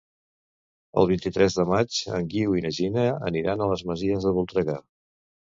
[1.01, 4.81] El vint-i-tres de maig en Guiu i na Gina aniran a les Masies de Voltregà.